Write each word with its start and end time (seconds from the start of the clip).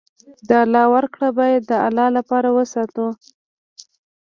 د 0.49 0.49
الله 0.63 0.85
ورکړه 0.95 1.29
باید 1.39 1.61
د 1.65 1.73
الله 1.87 2.07
لپاره 2.17 2.47
وساتو. 2.57 3.07